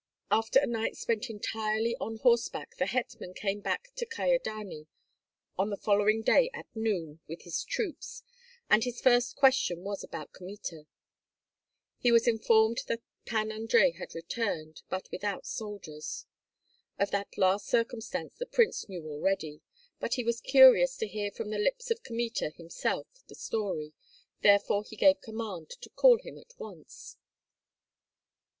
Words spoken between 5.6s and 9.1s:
the following day at noon with his troops, and his